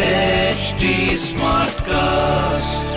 HT 0.00 1.12
Smartcast. 1.30 2.88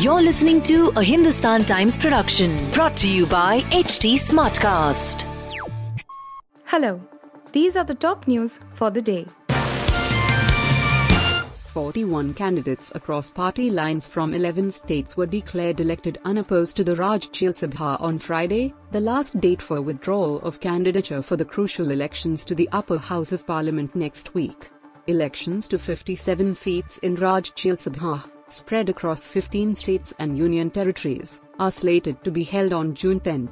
You're 0.00 0.22
listening 0.22 0.62
to 0.62 0.92
a 0.94 1.02
Hindustan 1.02 1.64
Times 1.64 1.98
production 1.98 2.70
brought 2.70 2.96
to 2.98 3.08
you 3.08 3.26
by 3.26 3.62
HT 3.72 4.14
Smartcast. 4.14 5.24
Hello, 6.66 7.00
these 7.50 7.74
are 7.74 7.82
the 7.82 7.96
top 7.96 8.28
news 8.28 8.60
for 8.74 8.92
the 8.92 9.02
day. 9.02 9.26
41 11.72 12.34
candidates 12.34 12.92
across 12.94 13.32
party 13.32 13.68
lines 13.68 14.06
from 14.06 14.32
11 14.32 14.70
states 14.70 15.16
were 15.16 15.26
declared 15.26 15.80
elected 15.80 16.20
unopposed 16.24 16.76
to 16.76 16.84
the 16.84 16.94
Rajya 16.94 17.48
Sabha 17.48 18.00
on 18.00 18.20
Friday, 18.20 18.72
the 18.92 19.00
last 19.00 19.40
date 19.40 19.60
for 19.60 19.82
withdrawal 19.82 20.38
of 20.42 20.60
candidature 20.60 21.22
for 21.22 21.34
the 21.36 21.44
crucial 21.44 21.90
elections 21.90 22.44
to 22.44 22.54
the 22.54 22.68
upper 22.70 22.98
house 22.98 23.32
of 23.32 23.44
parliament 23.44 23.96
next 23.96 24.32
week. 24.32 24.70
Elections 25.06 25.66
to 25.68 25.78
57 25.78 26.54
seats 26.54 26.98
in 26.98 27.16
Rajya 27.16 27.72
Sabha, 27.72 28.30
spread 28.48 28.88
across 28.88 29.26
15 29.26 29.74
states 29.74 30.14
and 30.18 30.36
union 30.36 30.70
territories, 30.70 31.40
are 31.58 31.70
slated 31.70 32.22
to 32.24 32.30
be 32.30 32.42
held 32.44 32.72
on 32.72 32.94
June 32.94 33.20
10. 33.20 33.48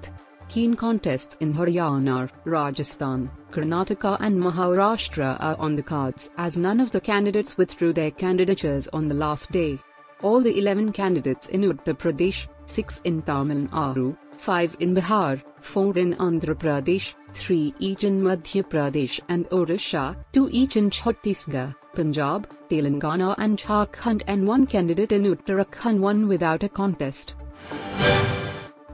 Keen 0.48 0.74
contests 0.74 1.36
in 1.40 1.52
Haryana, 1.52 2.30
Rajasthan, 2.44 3.30
Karnataka 3.50 4.16
and 4.20 4.38
Maharashtra 4.38 5.36
are 5.40 5.56
on 5.58 5.74
the 5.74 5.82
cards 5.82 6.30
as 6.38 6.56
none 6.56 6.80
of 6.80 6.90
the 6.90 7.00
candidates 7.00 7.56
withdrew 7.56 7.92
their 7.92 8.10
candidatures 8.10 8.88
on 8.88 9.08
the 9.08 9.14
last 9.14 9.52
day. 9.52 9.78
All 10.22 10.40
the 10.40 10.58
11 10.58 10.92
candidates 10.92 11.48
in 11.48 11.62
Uttar 11.62 11.94
Pradesh, 11.94 12.48
6 12.66 13.02
in 13.04 13.22
Tamil 13.22 13.68
Nadu, 13.68 14.16
5 14.38 14.76
in 14.80 14.94
Bihar, 14.94 15.42
4 15.60 15.98
in 15.98 16.14
Andhra 16.14 16.54
Pradesh, 16.54 17.14
3 17.34 17.74
each 17.78 18.04
in 18.04 18.22
Madhya 18.22 18.62
Pradesh 18.62 19.20
and 19.28 19.48
Odisha, 19.50 20.16
2 20.32 20.48
each 20.52 20.76
in 20.76 20.90
Chhattisgarh, 20.90 21.74
Punjab, 21.94 22.48
Telangana 22.70 23.34
and 23.38 23.58
Jharkhand 23.58 24.22
and 24.26 24.46
1 24.46 24.66
candidate 24.66 25.12
in 25.12 25.24
Uttarakhand 25.24 25.98
won 25.98 26.28
without 26.28 26.62
a 26.62 26.68
contest. 26.68 27.34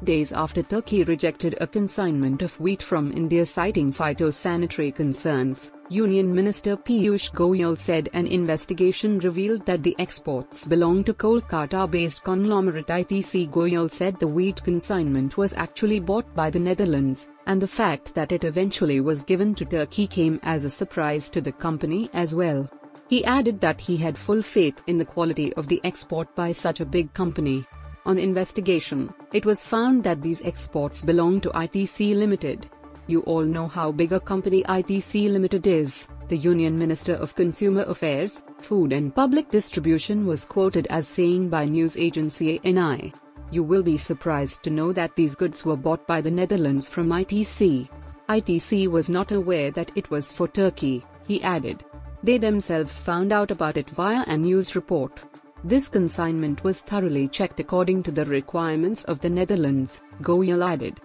Days 0.02 0.32
after 0.32 0.62
Turkey 0.62 1.04
rejected 1.04 1.56
a 1.60 1.66
consignment 1.66 2.42
of 2.42 2.58
wheat 2.58 2.82
from 2.82 3.12
India 3.12 3.46
citing 3.46 3.92
phytosanitary 3.92 4.94
concerns, 4.94 5.72
Union 5.90 6.34
Minister 6.34 6.78
Piyush 6.78 7.30
Goyal 7.32 7.76
said 7.76 8.08
an 8.14 8.26
investigation 8.26 9.18
revealed 9.18 9.66
that 9.66 9.82
the 9.82 9.94
exports 9.98 10.64
belong 10.64 11.04
to 11.04 11.12
Kolkata-based 11.12 12.24
conglomerate 12.24 12.86
ITC. 12.86 13.50
Goyal 13.50 13.90
said 13.90 14.18
the 14.18 14.26
wheat 14.26 14.64
consignment 14.64 15.36
was 15.36 15.52
actually 15.52 16.00
bought 16.00 16.34
by 16.34 16.48
the 16.48 16.58
Netherlands, 16.58 17.28
and 17.46 17.60
the 17.60 17.68
fact 17.68 18.14
that 18.14 18.32
it 18.32 18.44
eventually 18.44 19.00
was 19.00 19.24
given 19.24 19.54
to 19.56 19.66
Turkey 19.66 20.06
came 20.06 20.40
as 20.42 20.64
a 20.64 20.70
surprise 20.70 21.28
to 21.28 21.42
the 21.42 21.52
company 21.52 22.08
as 22.14 22.34
well. 22.34 22.66
He 23.10 23.22
added 23.26 23.60
that 23.60 23.78
he 23.78 23.98
had 23.98 24.16
full 24.16 24.40
faith 24.40 24.82
in 24.86 24.96
the 24.96 25.04
quality 25.04 25.52
of 25.52 25.68
the 25.68 25.82
export 25.84 26.34
by 26.34 26.52
such 26.52 26.80
a 26.80 26.86
big 26.86 27.12
company. 27.12 27.66
On 28.06 28.18
investigation, 28.18 29.12
it 29.34 29.44
was 29.44 29.62
found 29.62 30.02
that 30.04 30.22
these 30.22 30.40
exports 30.42 31.02
belong 31.02 31.42
to 31.42 31.50
ITC 31.50 32.16
Limited. 32.16 32.70
You 33.06 33.20
all 33.22 33.44
know 33.44 33.68
how 33.68 33.92
big 33.92 34.12
a 34.12 34.20
company 34.20 34.62
ITC 34.62 35.30
Limited 35.30 35.66
is. 35.66 36.06
The 36.28 36.38
Union 36.38 36.78
Minister 36.78 37.12
of 37.14 37.34
Consumer 37.34 37.82
Affairs, 37.82 38.42
Food 38.58 38.94
and 38.94 39.14
Public 39.14 39.50
Distribution 39.50 40.26
was 40.26 40.46
quoted 40.46 40.86
as 40.88 41.06
saying 41.06 41.50
by 41.50 41.66
news 41.66 41.98
agency 41.98 42.60
ANI. 42.64 43.12
You 43.50 43.62
will 43.62 43.82
be 43.82 43.98
surprised 43.98 44.62
to 44.62 44.70
know 44.70 44.90
that 44.94 45.14
these 45.16 45.34
goods 45.34 45.66
were 45.66 45.76
bought 45.76 46.06
by 46.06 46.22
the 46.22 46.30
Netherlands 46.30 46.88
from 46.88 47.10
ITC. 47.10 47.90
ITC 48.30 48.88
was 48.88 49.10
not 49.10 49.32
aware 49.32 49.70
that 49.72 49.92
it 49.94 50.10
was 50.10 50.32
for 50.32 50.48
Turkey, 50.48 51.04
he 51.28 51.42
added. 51.42 51.84
They 52.22 52.38
themselves 52.38 53.02
found 53.02 53.32
out 53.32 53.50
about 53.50 53.76
it 53.76 53.90
via 53.90 54.24
a 54.26 54.38
news 54.38 54.74
report. 54.74 55.20
This 55.62 55.88
consignment 55.88 56.64
was 56.64 56.80
thoroughly 56.80 57.28
checked 57.28 57.60
according 57.60 58.02
to 58.04 58.10
the 58.10 58.24
requirements 58.24 59.04
of 59.04 59.20
the 59.20 59.28
Netherlands, 59.28 60.00
Goyal 60.22 60.66
added. 60.66 61.00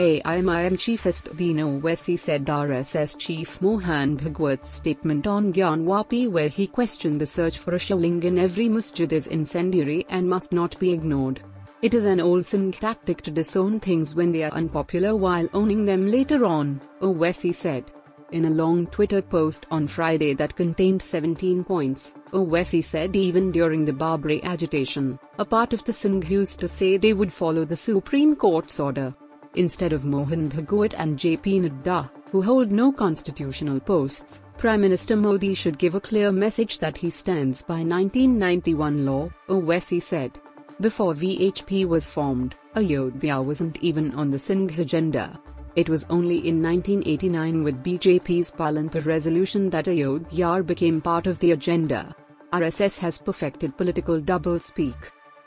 AIMIM 0.00 0.78
Chief 0.78 1.04
Asaduddin 1.04 1.56
Owaisi 1.56 2.18
said 2.18 2.46
RSS 2.46 3.18
Chief 3.18 3.60
Mohan 3.60 4.16
Bhagwat's 4.16 4.70
statement 4.70 5.26
on 5.26 5.52
Gyanvapi 5.52 6.26
where 6.26 6.48
he 6.48 6.66
questioned 6.66 7.20
the 7.20 7.26
search 7.26 7.58
for 7.58 7.74
a 7.74 7.78
shivling 7.78 8.22
in 8.22 8.38
every 8.38 8.66
masjid 8.66 9.12
is 9.12 9.26
incendiary 9.26 10.06
and 10.08 10.26
must 10.26 10.52
not 10.52 10.78
be 10.78 10.90
ignored. 10.90 11.42
It 11.82 11.92
is 11.92 12.06
an 12.06 12.18
old 12.18 12.44
Sangh 12.44 12.78
tactic 12.80 13.20
to 13.20 13.30
disown 13.30 13.78
things 13.78 14.14
when 14.14 14.32
they 14.32 14.42
are 14.42 14.52
unpopular 14.52 15.14
while 15.14 15.46
owning 15.52 15.84
them 15.84 16.06
later 16.06 16.46
on, 16.46 16.80
Owaisi 17.02 17.54
said. 17.54 17.84
In 18.32 18.46
a 18.46 18.50
long 18.50 18.86
Twitter 18.86 19.20
post 19.20 19.66
on 19.70 19.86
Friday 19.86 20.32
that 20.32 20.56
contained 20.56 21.02
17 21.02 21.62
points, 21.62 22.14
Owaisi 22.32 22.82
said 22.82 23.14
even 23.16 23.52
during 23.52 23.84
the 23.84 23.92
Babri 23.92 24.42
agitation, 24.44 25.18
a 25.38 25.44
part 25.44 25.74
of 25.74 25.84
the 25.84 25.92
Sangh 25.92 26.26
used 26.30 26.58
to 26.60 26.68
say 26.68 26.96
they 26.96 27.12
would 27.12 27.30
follow 27.30 27.66
the 27.66 27.76
Supreme 27.76 28.34
Court's 28.34 28.80
order. 28.80 29.14
Instead 29.54 29.92
of 29.92 30.04
Mohan 30.04 30.48
Bhagwat 30.48 30.94
and 30.96 31.18
JP 31.18 31.62
Nadda, 31.62 32.10
who 32.30 32.40
hold 32.40 32.70
no 32.70 32.92
constitutional 32.92 33.80
posts, 33.80 34.42
Prime 34.58 34.80
Minister 34.80 35.16
Modi 35.16 35.54
should 35.54 35.78
give 35.78 35.94
a 35.94 36.00
clear 36.00 36.30
message 36.30 36.78
that 36.78 36.96
he 36.96 37.10
stands 37.10 37.62
by 37.62 37.82
1991 37.82 39.04
law, 39.04 39.28
Owaisi 39.48 40.00
said. 40.00 40.38
Before 40.80 41.14
VHP 41.14 41.86
was 41.86 42.08
formed, 42.08 42.54
Ayodhya 42.76 43.40
wasn't 43.42 43.78
even 43.82 44.14
on 44.14 44.30
the 44.30 44.38
Sangh's 44.38 44.78
agenda. 44.78 45.40
It 45.76 45.88
was 45.88 46.06
only 46.10 46.46
in 46.48 46.62
1989 46.62 47.64
with 47.64 47.82
BJP's 47.82 48.50
Palampur 48.52 49.04
resolution 49.04 49.68
that 49.70 49.88
Ayodhya 49.88 50.62
became 50.62 51.00
part 51.00 51.26
of 51.26 51.38
the 51.40 51.52
agenda. 51.52 52.14
RSS 52.52 52.98
has 52.98 53.18
perfected 53.18 53.76
political 53.76 54.20
doublespeak. 54.20 54.96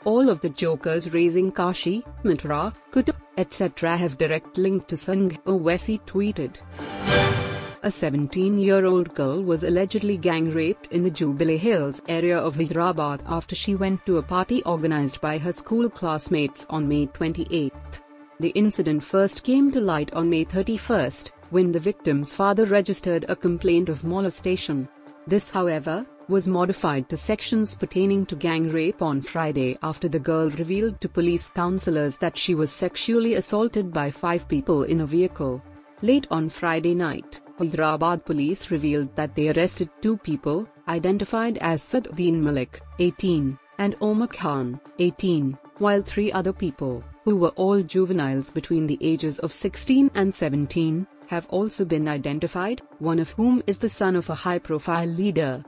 All 0.04 0.28
of 0.28 0.40
the 0.40 0.50
jokers 0.50 1.12
raising 1.14 1.50
Kashi, 1.50 2.04
Mathura, 2.24 2.74
Kutub, 2.92 3.13
etc. 3.36 3.96
have 3.96 4.18
direct 4.18 4.58
link 4.58 4.86
to 4.86 4.94
Sangh, 4.94 5.38
Owaisi 5.44 6.00
tweeted. 6.06 6.56
A 7.82 7.88
17-year-old 7.88 9.14
girl 9.14 9.42
was 9.42 9.62
allegedly 9.62 10.16
gang-raped 10.16 10.90
in 10.90 11.02
the 11.02 11.10
Jubilee 11.10 11.58
Hills 11.58 12.00
area 12.08 12.38
of 12.38 12.56
Hyderabad 12.56 13.22
after 13.26 13.54
she 13.54 13.74
went 13.74 14.06
to 14.06 14.16
a 14.16 14.22
party 14.22 14.62
organized 14.64 15.20
by 15.20 15.36
her 15.36 15.52
school 15.52 15.90
classmates 15.90 16.66
on 16.70 16.88
May 16.88 17.06
28. 17.06 17.74
The 18.40 18.48
incident 18.50 19.04
first 19.04 19.44
came 19.44 19.70
to 19.70 19.80
light 19.80 20.12
on 20.14 20.30
May 20.30 20.44
31, 20.44 21.12
when 21.50 21.72
the 21.72 21.78
victim's 21.78 22.32
father 22.32 22.64
registered 22.64 23.26
a 23.28 23.36
complaint 23.36 23.90
of 23.90 24.02
molestation. 24.02 24.88
This, 25.26 25.50
however, 25.50 26.06
was 26.28 26.48
modified 26.48 27.08
to 27.08 27.16
sections 27.16 27.76
pertaining 27.76 28.24
to 28.26 28.36
gang 28.36 28.68
rape 28.70 29.02
on 29.02 29.20
Friday 29.20 29.78
after 29.82 30.08
the 30.08 30.18
girl 30.18 30.48
revealed 30.50 31.00
to 31.00 31.08
police 31.08 31.50
counselors 31.50 32.18
that 32.18 32.36
she 32.36 32.54
was 32.54 32.72
sexually 32.72 33.34
assaulted 33.34 33.92
by 33.92 34.10
five 34.10 34.48
people 34.48 34.84
in 34.84 35.00
a 35.00 35.06
vehicle. 35.06 35.62
Late 36.02 36.26
on 36.30 36.48
Friday 36.48 36.94
night, 36.94 37.40
Hyderabad 37.58 38.24
police 38.24 38.70
revealed 38.70 39.14
that 39.16 39.34
they 39.34 39.48
arrested 39.50 39.88
two 40.00 40.16
people, 40.16 40.68
identified 40.88 41.58
as 41.58 41.82
Saduddin 41.82 42.40
Malik, 42.42 42.80
18, 42.98 43.58
and 43.78 43.94
Omar 44.00 44.28
Khan, 44.28 44.80
18, 44.98 45.56
while 45.78 46.02
three 46.02 46.32
other 46.32 46.52
people, 46.52 47.02
who 47.24 47.36
were 47.36 47.54
all 47.56 47.82
juveniles 47.82 48.50
between 48.50 48.86
the 48.86 48.98
ages 49.00 49.38
of 49.38 49.52
16 49.52 50.10
and 50.14 50.32
17, 50.32 51.06
have 51.28 51.46
also 51.48 51.84
been 51.84 52.08
identified, 52.08 52.82
one 52.98 53.18
of 53.18 53.30
whom 53.30 53.62
is 53.66 53.78
the 53.78 53.88
son 53.88 54.16
of 54.16 54.30
a 54.30 54.34
high-profile 54.34 55.06
leader. 55.06 55.64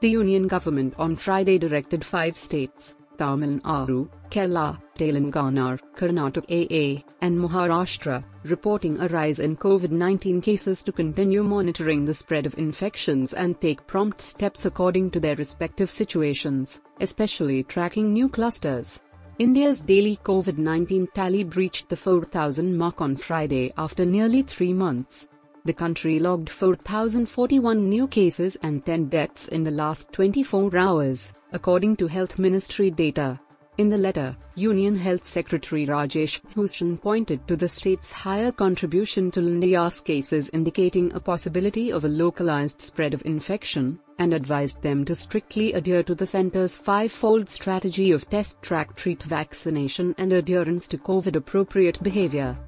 The 0.00 0.10
union 0.10 0.46
government 0.46 0.94
on 0.98 1.16
Friday 1.16 1.58
directed 1.58 2.04
five 2.04 2.36
states, 2.36 2.96
Tamil 3.18 3.58
Nadu, 3.58 4.08
Kerala, 4.30 4.80
Telangana, 4.96 5.78
Karnataka, 5.96 7.02
and 7.20 7.38
Maharashtra, 7.38 8.22
reporting 8.44 9.00
a 9.00 9.08
rise 9.08 9.40
in 9.40 9.56
COVID-19 9.56 10.40
cases 10.42 10.82
to 10.84 10.92
continue 10.92 11.42
monitoring 11.42 12.04
the 12.04 12.14
spread 12.14 12.46
of 12.46 12.56
infections 12.58 13.34
and 13.34 13.60
take 13.60 13.86
prompt 13.88 14.20
steps 14.20 14.66
according 14.66 15.10
to 15.10 15.20
their 15.20 15.34
respective 15.34 15.90
situations, 15.90 16.80
especially 17.00 17.64
tracking 17.64 18.12
new 18.12 18.28
clusters. 18.28 19.00
India's 19.38 19.82
daily 19.82 20.18
COVID-19 20.24 21.14
tally 21.14 21.44
breached 21.44 21.88
the 21.88 21.96
4,000 21.96 22.76
mark 22.76 23.00
on 23.00 23.14
Friday 23.14 23.72
after 23.78 24.04
nearly 24.04 24.42
three 24.42 24.72
months. 24.72 25.28
The 25.64 25.72
country 25.72 26.18
logged 26.18 26.50
4,041 26.50 27.88
new 27.88 28.08
cases 28.08 28.56
and 28.64 28.84
10 28.84 29.08
deaths 29.08 29.46
in 29.46 29.62
the 29.62 29.70
last 29.70 30.10
24 30.10 30.76
hours, 30.76 31.32
according 31.52 31.94
to 31.98 32.08
Health 32.08 32.36
Ministry 32.40 32.90
data. 32.90 33.38
In 33.76 33.88
the 33.88 33.96
letter, 33.96 34.36
Union 34.56 34.96
Health 34.96 35.24
Secretary 35.24 35.86
Rajesh 35.86 36.40
Bhushan 36.56 36.98
pointed 36.98 37.46
to 37.46 37.54
the 37.54 37.68
state's 37.68 38.10
higher 38.10 38.50
contribution 38.50 39.30
to 39.30 39.40
India's 39.40 40.00
cases 40.00 40.50
indicating 40.52 41.12
a 41.12 41.20
possibility 41.20 41.92
of 41.92 42.04
a 42.04 42.08
localized 42.08 42.82
spread 42.82 43.14
of 43.14 43.22
infection, 43.24 44.00
and 44.18 44.34
advised 44.34 44.82
them 44.82 45.04
to 45.04 45.14
strictly 45.14 45.72
adhere 45.72 46.02
to 46.02 46.14
the 46.14 46.26
center's 46.26 46.76
five-fold 46.76 47.48
strategy 47.48 48.10
of 48.10 48.28
test, 48.28 48.60
track, 48.62 48.96
treat, 48.96 49.22
vaccination 49.22 50.14
and 50.18 50.32
adherence 50.32 50.88
to 50.88 50.98
COVID-appropriate 50.98 52.02
behavior. 52.02 52.58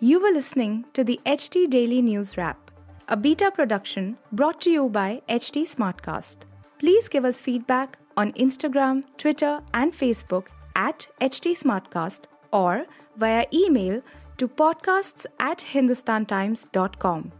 You 0.00 0.20
were 0.20 0.32
listening 0.32 0.84
to 0.92 1.02
the 1.02 1.18
HT 1.24 1.70
Daily 1.70 2.02
News 2.02 2.36
Wrap, 2.36 2.70
a 3.08 3.16
beta 3.16 3.50
production 3.50 4.18
brought 4.32 4.60
to 4.62 4.70
you 4.70 4.88
by 4.88 5.22
HT 5.28 5.62
Smartcast. 5.62 6.44
Please 6.78 7.08
give 7.08 7.24
us 7.24 7.40
feedback 7.40 7.98
on 8.16 8.32
Instagram, 8.32 9.04
Twitter, 9.16 9.60
and 9.72 9.92
Facebook 9.92 10.48
at 10.76 11.08
HT 11.20 11.52
Smartcast 11.52 12.26
or 12.52 12.86
via 13.16 13.46
email 13.52 14.02
to 14.38 14.48
podcasts 14.48 15.26
at 15.38 15.58
hindustantimes.com. 15.58 17.32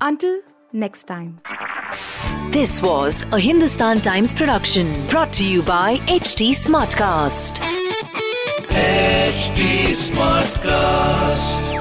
Until 0.00 0.40
next 0.72 1.04
time. 1.04 1.40
This 2.50 2.80
was 2.82 3.24
a 3.32 3.38
Hindustan 3.38 4.00
Times 4.00 4.32
production 4.32 5.06
brought 5.08 5.32
to 5.34 5.46
you 5.46 5.62
by 5.62 5.96
HT 6.06 6.52
Smartcast. 6.52 7.60
HT 8.70 9.94
Smartcast. 10.10 11.75